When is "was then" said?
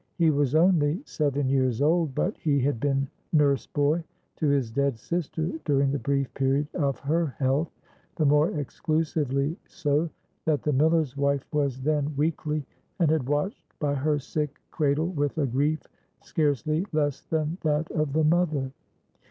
11.53-12.15